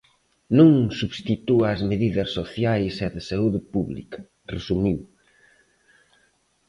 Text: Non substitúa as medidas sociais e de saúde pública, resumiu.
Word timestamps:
Non 0.57 0.71
substitúa 0.99 1.65
as 1.75 1.81
medidas 1.91 2.29
sociais 2.39 2.93
e 3.05 3.07
de 3.15 3.21
saúde 3.29 3.59
pública, 3.73 4.19
resumiu. 4.53 4.99